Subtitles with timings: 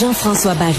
[0.00, 0.74] Jean-François Barry,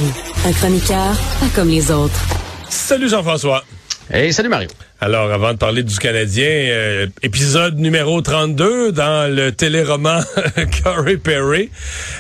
[0.48, 2.26] un chroniqueur pas comme les autres.
[2.70, 3.64] Salut Jean-François.
[4.10, 4.68] Hey, salut Mario.
[5.00, 10.22] Alors, avant de parler du Canadien, euh, épisode numéro 32 dans le téléroman
[10.84, 11.70] Corey Perry,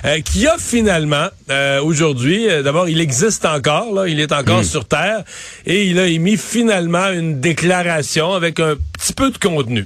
[0.05, 4.85] euh, qui a finalement, euh, aujourd'hui, d'abord, il existe encore, là, il est encore sur
[4.85, 5.23] Terre,
[5.65, 9.85] et il a émis finalement une déclaration avec un petit peu de contenu.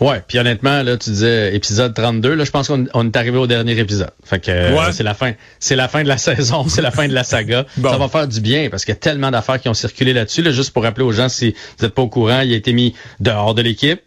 [0.00, 3.46] Ouais, puis honnêtement, là, tu disais épisode 32, là, je pense qu'on est arrivé au
[3.46, 4.10] dernier épisode.
[4.24, 4.50] Fait que
[4.92, 5.32] c'est la fin.
[5.58, 7.66] C'est la fin de la saison, c'est la fin de la saga.
[7.82, 10.42] Ça va faire du bien parce qu'il y a tellement d'affaires qui ont circulé là-dessus.
[10.42, 12.72] Là, juste pour rappeler aux gens, si vous n'êtes pas au courant, il a été
[12.72, 14.00] mis dehors de l'équipe.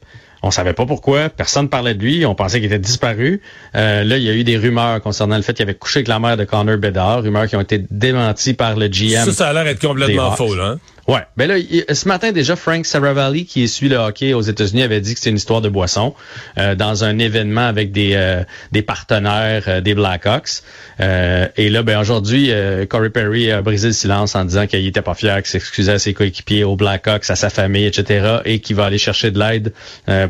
[0.46, 1.30] On savait pas pourquoi.
[1.30, 2.26] Personne ne parlait de lui.
[2.26, 3.42] On pensait qu'il était disparu.
[3.76, 6.10] Euh, là, il y a eu des rumeurs concernant le fait qu'il avait couché avec
[6.10, 7.24] la mère de Connor Bedard.
[7.24, 9.24] Rumeurs qui ont été démenties par le GM.
[9.24, 10.66] Ça, ça a l'air d'être complètement faux, là.
[10.66, 10.80] Hein?
[11.08, 11.20] Ouais.
[11.36, 11.56] Ben là,
[11.94, 15.32] ce matin déjà, Frank Saravalli, qui suit le hockey aux États-Unis, avait dit que c'était
[15.32, 16.14] une histoire de boisson
[16.58, 20.64] euh, dans un événement avec des euh, des partenaires euh, des Blackhawks.
[21.00, 22.52] et là, ben aujourd'hui,
[22.90, 26.00] Corey Perry a brisé le silence en disant qu'il était pas fier, qu'il s'excusait à
[26.00, 28.38] ses coéquipiers, aux Blackhawks, à sa famille, etc.
[28.46, 29.74] Et qu'il va aller chercher de l'aide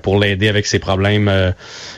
[0.01, 1.53] pour l'aider avec ses problèmes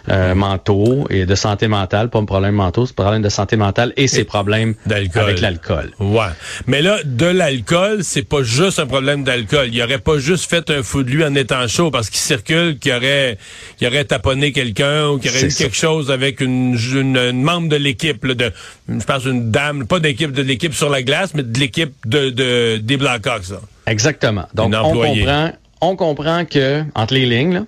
[0.08, 4.08] mentaux et de santé mentale, pas un problème mentaux, c'est problème de santé mentale et
[4.08, 5.92] ses problèmes avec l'alcool.
[6.00, 6.26] Ouais.
[6.68, 9.70] Mais là, de l'alcool, c'est pas juste juste un problème d'alcool.
[9.72, 12.80] Il aurait pas juste fait un fou de lui en étant chaud parce qu'il circule
[12.80, 13.38] qu'il aurait,
[13.78, 17.76] qu'il aurait taponné quelqu'un ou qu'il aurait eu quelque chose avec une, une, membre de
[17.76, 18.52] l'équipe, de,
[18.88, 22.30] je pense une dame, pas d'équipe de l'équipe sur la glace, mais de l'équipe de,
[22.30, 23.54] de, des Blackhawks.
[23.86, 24.48] Exactement.
[24.54, 27.66] Donc, on comprend, on comprend que, entre les lignes, là,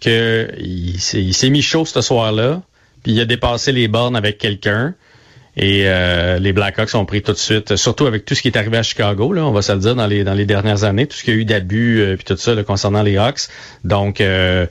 [0.00, 2.62] que il s'est mis chaud ce soir-là,
[3.02, 4.94] puis il a dépassé les bornes avec quelqu'un.
[5.56, 8.56] Et euh, les Blackhawks ont pris tout de suite, surtout avec tout ce qui est
[8.56, 11.06] arrivé à Chicago, là, on va se le dire dans les dans les dernières années,
[11.06, 13.48] tout ce qu'il y a eu d'abus euh, puis tout ça là, concernant les Hawks.
[13.84, 14.66] Donc, euh,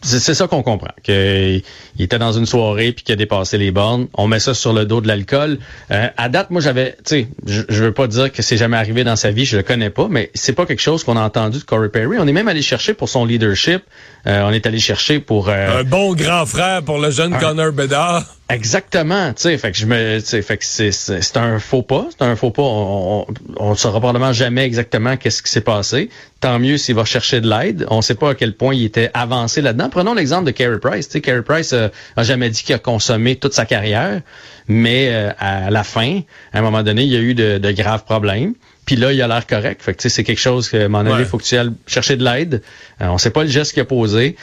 [0.00, 0.92] c'est ça qu'on comprend.
[1.02, 1.62] Qu'il
[1.98, 4.08] était dans une soirée puis qu'il a dépassé les bornes.
[4.14, 5.58] On met ça sur le dos de l'alcool.
[5.90, 8.78] Euh, à date, moi j'avais, tu sais, je, je veux pas dire que c'est jamais
[8.78, 11.22] arrivé dans sa vie, je le connais pas, mais c'est pas quelque chose qu'on a
[11.22, 12.16] entendu de Corey Perry.
[12.18, 13.82] On est même allé chercher pour son leadership.
[14.24, 18.24] on est allé chercher pour un bon grand frère pour le jeune Connor Bedard.
[18.50, 21.82] Exactement, tu sais, fait que je me, tu sais, fait que c'est c'est un faux
[21.82, 22.62] pas, c'est un faux pas.
[22.62, 26.10] On, on, on saura probablement jamais exactement qu'est-ce qui s'est passé.
[26.40, 27.86] Tant mieux s'il va chercher de l'aide.
[27.88, 29.88] On sait pas à quel point il était avancé là-dedans.
[29.88, 31.08] Prenons l'exemple de Carey Price.
[31.08, 34.20] Tu sais, Carey Price euh, a jamais dit qu'il a consommé toute sa carrière,
[34.68, 36.20] mais euh, à la fin,
[36.52, 38.52] à un moment donné, il y a eu de, de graves problèmes.
[38.84, 39.82] Puis là, il a l'air correct.
[39.82, 41.72] Fait que c'est quelque chose que, à un moment donné, il faut que tu ailles
[41.86, 42.60] chercher de l'aide.
[43.00, 44.36] Euh, on sait pas le geste qu'il a posé.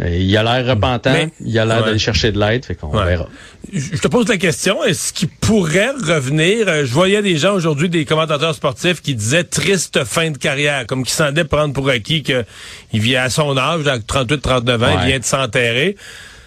[0.00, 3.28] Euh, il a l'air repentant, il a l'air d'aller chercher de l'aide, fait qu'on verra.
[3.72, 6.68] Je te pose la question, est-ce qu'il pourrait revenir?
[6.68, 10.86] Euh, je voyais des gens aujourd'hui, des commentateurs sportifs qui disaient triste fin de carrière,
[10.86, 12.44] comme qui semblaient prendre pour acquis qu'il
[12.92, 15.96] vient à son âge, à 38-39 ans, il vient de s'enterrer.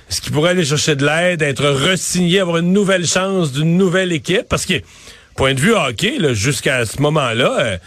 [0.09, 4.11] Est-ce qu'il pourrait aller chercher de l'aide, être resigné, avoir une nouvelle chance d'une nouvelle
[4.11, 4.47] équipe?
[4.49, 4.73] Parce que,
[5.35, 7.77] point de vue hockey, jusqu'à ce moment-là, euh,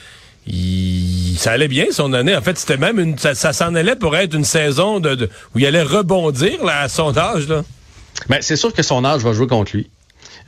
[0.47, 2.37] il, ça allait bien son année.
[2.37, 5.66] En fait, c'était même une, ça, s'en allait pour être une saison de, où il
[5.66, 7.49] allait rebondir là, à son âge.
[7.49, 7.62] Là.
[8.28, 9.91] Ben, c'est sûr que son âge va jouer contre lui.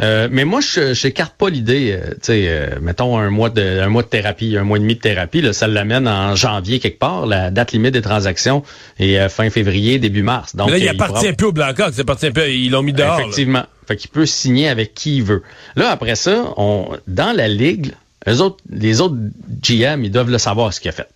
[0.02, 3.80] Euh, mais moi, je n'écarte pas l'idée, euh, tu sais, euh, mettons un mois de
[3.80, 6.80] un mois de thérapie, un mois et demi de thérapie, là, ça l'amène en janvier
[6.80, 7.24] quelque part.
[7.24, 8.62] La date limite des transactions
[8.98, 10.54] est fin février, début mars.
[10.54, 13.18] Donc, là, il appartient plus au Blackhawks, il appartient plus, ils l'ont mis dehors.
[13.18, 13.64] Effectivement.
[13.88, 15.42] Fait qu'il peut signer avec qui il veut.
[15.76, 17.92] Là, après ça, on dans la ligue,
[18.26, 19.16] les autres, les autres
[19.62, 21.08] GM, ils doivent le savoir ce qu'il a fait.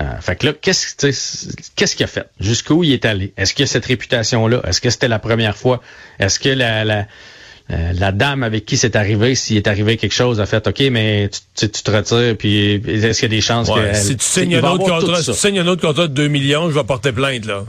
[0.00, 0.96] Euh, fait que là, qu'est-ce
[1.76, 2.26] qu'est-ce qu'il a fait?
[2.40, 3.32] Jusqu'où il est allé?
[3.36, 4.60] Est-ce qu'il a cette réputation-là?
[4.66, 5.80] Est-ce que c'était la première fois?
[6.18, 7.06] Est-ce que la, la,
[7.70, 10.80] euh, la dame avec qui c'est arrivé, s'il est arrivé quelque chose, a fait OK,
[10.90, 13.94] mais tu, tu te retires, puis est-ce qu'il y a des chances que.
[13.94, 16.68] Si tu signes un autre contrat, si tu signes un autre contrat de 2 millions,
[16.68, 17.64] je vais porter plainte, là.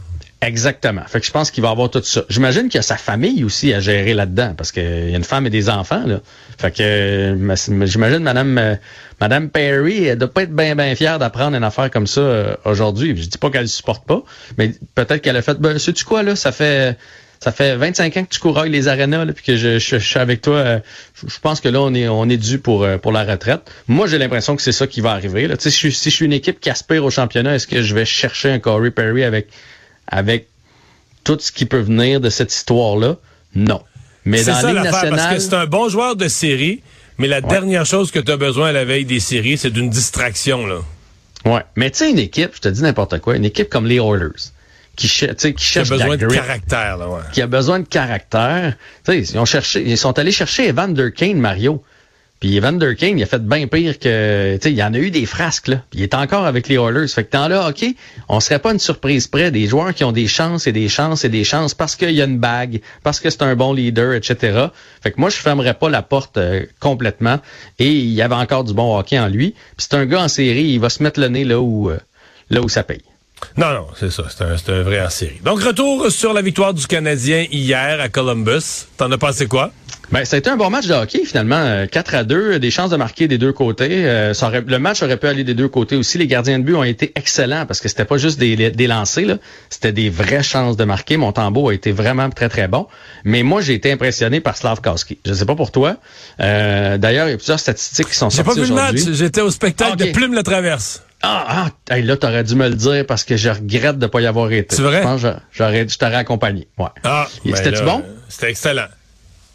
[0.45, 1.01] Exactement.
[1.07, 2.23] Fait que je pense qu'il va avoir tout ça.
[2.29, 5.23] J'imagine qu'il y a sa famille aussi à gérer là-dedans, parce qu'il y a une
[5.23, 6.05] femme et des enfants.
[6.05, 6.19] Là.
[6.59, 8.75] Fait que euh, j'imagine Madame euh,
[9.19, 12.55] Madame Perry elle doit pas être bien bien fière d'apprendre une affaire comme ça euh,
[12.63, 13.17] aujourd'hui.
[13.17, 14.23] Je dis pas qu'elle ne supporte pas,
[14.59, 15.59] mais peut-être qu'elle a fait.
[15.59, 16.35] Ben, sais-tu quoi là?
[16.35, 16.95] Ça fait
[17.39, 20.79] ça fait 25 ans que tu courailles les arénas, puis que je, suis avec toi.
[21.15, 23.69] je, pense que là, on est, on est dû pour, pour la retraite.
[23.87, 25.45] Moi, j'ai l'impression que c'est ça qui va arriver.
[25.47, 25.55] Là.
[25.59, 28.05] Si, je, si je suis une équipe qui aspire au championnat, est-ce que je vais
[28.05, 29.49] chercher un Corey Perry avec
[30.07, 30.47] avec
[31.23, 33.17] tout ce qui peut venir de cette histoire-là?
[33.55, 33.81] Non.
[34.25, 35.15] Mais dans la Ligue nationale...
[35.15, 36.81] Parce que c'est un bon joueur de série,
[37.17, 39.89] mais la dernière chose que tu as besoin à la veille des séries, c'est d'une
[39.89, 40.79] distraction, là.
[41.45, 41.61] Ouais.
[41.75, 44.51] Mais tu sais, une équipe, je te dis n'importe quoi, une équipe comme les Oilers,
[44.95, 47.21] qui, qui cherche qui a besoin de caractère, là, ouais.
[47.33, 48.75] Qui a besoin de caractère.
[49.05, 51.83] Tu sais, ils ont cherché, ils sont allés chercher Evander Kane, Mario.
[52.45, 54.99] Puis Evander King, il a fait bien pire que, tu sais, il y en a
[54.99, 55.81] eu des frasques, là.
[55.93, 57.07] Il est encore avec les Oilers.
[57.07, 57.83] Fait que dans là, OK,
[58.29, 61.25] on serait pas une surprise près des joueurs qui ont des chances et des chances
[61.25, 64.13] et des chances parce qu'il y a une bague, parce que c'est un bon leader,
[64.13, 64.67] etc.
[65.01, 67.39] Fait que moi, je fermerais pas la porte euh, complètement.
[67.79, 69.55] Et il y avait encore du bon hockey en lui.
[69.75, 71.97] Puis c'est un gars en série, il va se mettre le nez là où, euh,
[72.51, 73.01] là où ça paye.
[73.57, 74.25] Non, non, c'est ça.
[74.29, 75.39] C'est un, un, vrai en série.
[75.43, 78.85] Donc, retour sur la victoire du Canadien hier à Columbus.
[78.97, 79.71] T'en as pensé quoi?
[80.11, 81.85] Ben, ça a été un bon match de hockey, finalement.
[81.91, 84.05] 4 euh, à 2, des chances de marquer des deux côtés.
[84.05, 86.17] Euh, ça aurait, le match aurait pu aller des deux côtés aussi.
[86.17, 89.37] Les gardiens de but ont été excellents parce que c'était pas juste des, des lancers,
[89.69, 91.17] C'était des vraies chances de marquer.
[91.17, 92.87] Mon tambour a été vraiment très, très bon.
[93.23, 95.19] Mais moi, j'ai été impressionné par Slavkowski.
[95.25, 95.97] Je sais pas pour toi.
[96.39, 98.97] Euh, D'ailleurs, il y a plusieurs statistiques qui sont sorties J'ai pas vu le match.
[99.13, 101.01] J'étais au spectacle de Plume la Traverse.
[101.21, 104.27] Ah, ah là, t'aurais dû me le dire parce que je regrette de pas y
[104.27, 104.75] avoir été.
[104.75, 104.99] C'est vrai?
[104.99, 106.67] Je pense que j'aurais, je t'aurais accompagné.
[106.77, 106.87] Ouais.
[107.03, 108.03] Ah, ben C'était-tu bon?
[108.29, 108.87] C'était excellent.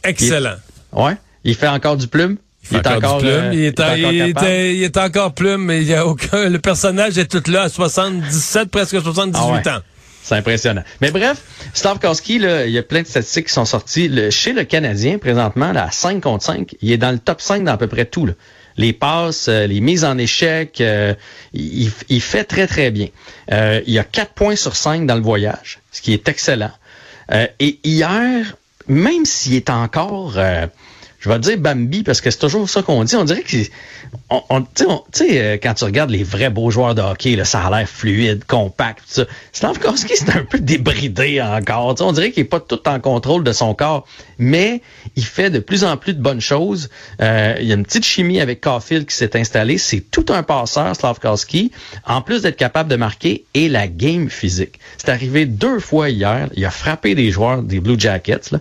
[0.05, 0.57] Excellent.
[0.93, 1.17] ouais.
[1.45, 2.37] Il fait encore du plume?
[2.71, 3.31] Il, est encore, plume.
[3.31, 6.49] Euh, il, est, il, est, encore plume, mais il y a aucun.
[6.49, 9.81] Le personnage est tout là à 77, presque 78 ah ans.
[10.23, 10.83] C'est impressionnant.
[11.01, 11.39] Mais bref,
[11.73, 14.11] Slavkowski, là, il y a plein de statistiques qui sont sorties.
[14.31, 17.65] chez le Canadien, présentement, là, à 5 contre 5, il est dans le top 5
[17.65, 18.27] dans à peu près tout.
[18.27, 18.35] Là
[18.81, 20.81] les passes, euh, les mises en échec.
[20.81, 21.15] Euh,
[21.53, 23.09] il, fait très, très bien.
[23.53, 26.73] Euh, il y a 4 points sur 5 dans le voyage, ce qui est excellent.
[27.61, 28.57] et hier,
[28.89, 30.39] même s'il est encore
[31.21, 33.15] je vais dire Bambi parce que c'est toujours ça qu'on dit.
[33.15, 33.57] On dirait que
[34.31, 37.45] on, on tu sais, euh, quand tu regardes les vrais beaux joueurs de hockey, là,
[37.45, 39.25] ça fluide, compact, tout ça.
[39.53, 41.95] Slavkovski, c'est un peu débridé encore.
[42.01, 44.07] on dirait qu'il est pas tout en contrôle de son corps,
[44.39, 44.81] mais
[45.15, 46.89] il fait de plus en plus de bonnes choses.
[47.21, 49.77] Euh, il y a une petite chimie avec Caulfield qui s'est installée.
[49.77, 51.71] C'est tout un passeur, Slavkovski,
[52.07, 54.81] en plus d'être capable de marquer et la game physique.
[54.97, 56.49] C'est arrivé deux fois hier.
[56.55, 58.53] Il a frappé des joueurs des Blue Jackets.
[58.53, 58.61] Là.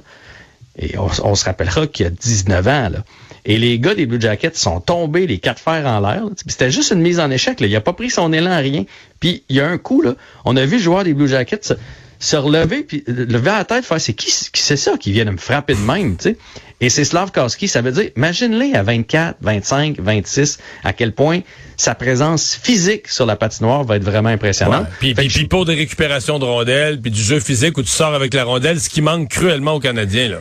[0.79, 3.03] Et on, se rappellera qu'il y a 19 ans, là.
[3.45, 6.23] Et les gars des Blue Jackets sont tombés les quatre fers en l'air.
[6.45, 7.59] C'était juste une mise en échec.
[7.59, 7.67] Là.
[7.67, 8.85] Il a pas pris son élan à rien.
[9.19, 10.15] Puis il y a un coup, là,
[10.45, 11.73] on a vu le joueur des Blue Jackets
[12.19, 15.37] se, relever, puis lever la tête, faire c'est qui, c'est ça qui vient de me
[15.37, 16.37] frapper de même, tu sais?
[16.81, 21.41] Et c'est Slavkowski, ça veut dire, imagine-les à 24, 25, 26, à quel point
[21.75, 24.87] sa présence physique sur la patinoire va être vraiment impressionnante.
[24.99, 28.33] Puis, puis, pour des récupérations de rondelles, puis du jeu physique où tu sors avec
[28.33, 30.39] la rondelle, ce qui manque cruellement aux Canadiens, là.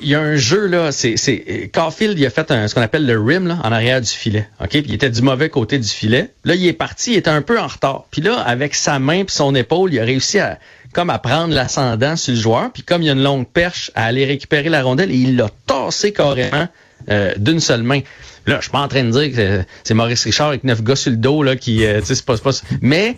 [0.00, 3.06] Il y a un jeu là, c'est Caulfield, il a fait un, ce qu'on appelle
[3.06, 4.48] le rim là, en arrière du filet.
[4.60, 6.30] OK, puis il était du mauvais côté du filet.
[6.44, 8.06] Là, il est parti, il était un peu en retard.
[8.10, 10.58] Puis là, avec sa main puis son épaule, il a réussi à
[10.92, 13.90] comme à prendre l'ascendant sur le joueur, puis comme il y a une longue perche
[13.94, 16.68] à aller récupérer la rondelle et il l'a tassé carrément
[17.10, 18.00] euh, d'une seule main.
[18.46, 20.96] Là, je suis pas en train de dire que c'est Maurice Richard avec neuf gars
[20.96, 22.50] sur le dos là qui, euh, tu sais, pas, pas,
[22.82, 23.16] mais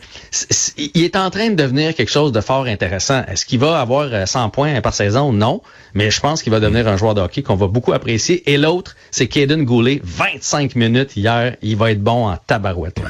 [0.77, 3.25] il est en train de devenir quelque chose de fort intéressant.
[3.27, 5.33] Est-ce qu'il va avoir 100 euh, points par saison?
[5.33, 5.63] Non,
[5.95, 8.49] mais je pense qu'il va devenir un joueur de hockey qu'on va beaucoup apprécier.
[8.51, 13.01] Et l'autre, c'est Kaden Goulet, 25 minutes hier, il va être bon en tabarouette.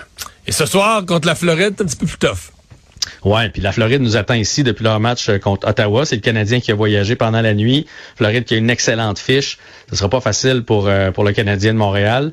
[0.46, 2.55] Et ce soir contre la Floride, un petit peu plus tough.
[3.24, 6.04] Ouais, puis la Floride nous attend ici depuis leur match euh, contre Ottawa.
[6.04, 7.86] C'est le Canadien qui a voyagé pendant la nuit.
[8.16, 9.58] Floride qui a une excellente fiche.
[9.90, 12.32] Ce sera pas facile pour, euh, pour le Canadien de Montréal.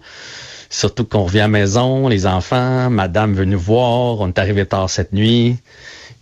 [0.70, 4.66] Surtout qu'on revient à la maison, les enfants, madame veut nous voir, on est arrivé
[4.66, 5.58] tard cette nuit.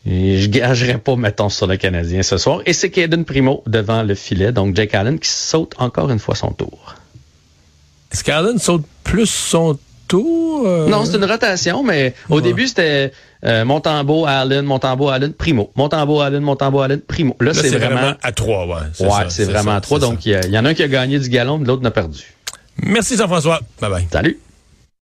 [0.06, 2.62] Et je gagerai pas, mettons, sur le Canadien ce soir.
[2.66, 6.36] Et c'est Caden Primo devant le filet, donc Jake Allen qui saute encore une fois
[6.36, 6.96] son tour.
[8.12, 9.82] Est-ce qu'Allen saute plus son tour?
[10.18, 10.88] Euh?
[10.88, 13.12] Non, c'est une rotation, mais au début, c'était
[13.46, 15.72] euh, Montembeau, Allen, Montembeau, Allen, Primo.
[15.76, 17.36] Montembeau, Allen, Montembeau, Allen, Primo.
[17.40, 18.14] Là, c'est vraiment...
[18.22, 19.08] à trois, ouais.
[19.08, 20.00] Ouais, c'est vraiment à trois.
[20.00, 22.34] Donc, il y, y, en a un qui a gagné du galon, l'autre n'a perdu.
[22.84, 23.60] Merci Jean-François.
[23.80, 24.08] Bye bye.
[24.12, 24.40] Salut.